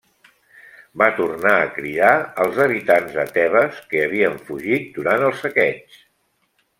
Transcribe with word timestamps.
Va 1.01 1.09
tornar 1.19 1.51
a 1.57 1.67
cridar 1.75 2.13
els 2.45 2.57
habitants 2.65 3.13
de 3.19 3.25
Tebes 3.35 3.83
que 3.93 4.01
havien 4.07 4.39
fugit 4.49 4.89
durant 4.97 5.27
el 5.31 5.37
saqueig. 5.43 6.01